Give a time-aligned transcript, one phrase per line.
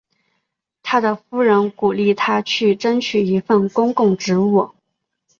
[0.81, 4.71] 他的夫人鼓励他去争取一份公共职务。